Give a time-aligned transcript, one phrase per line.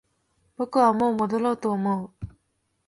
[0.57, 2.11] 僕はもう戻ろうと思う